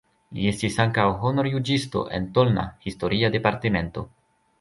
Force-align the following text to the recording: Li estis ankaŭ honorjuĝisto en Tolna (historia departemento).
Li 0.35 0.45
estis 0.51 0.77
ankaŭ 0.85 1.03
honorjuĝisto 1.25 2.01
en 2.19 2.25
Tolna 2.39 2.63
(historia 2.87 3.31
departemento). 3.37 4.05